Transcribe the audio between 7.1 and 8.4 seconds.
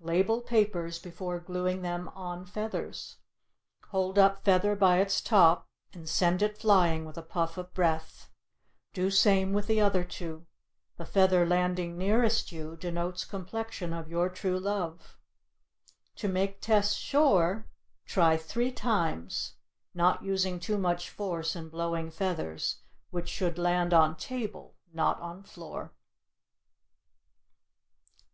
a puff of breath.